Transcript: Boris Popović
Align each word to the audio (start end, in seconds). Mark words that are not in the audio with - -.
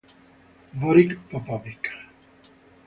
Boris 0.73 1.13
Popović 1.29 1.85